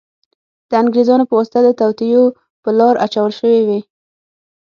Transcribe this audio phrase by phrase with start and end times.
[0.69, 2.23] د انګریزانو په واسطه د توطیو
[2.63, 3.79] په لار اچول شوې وې.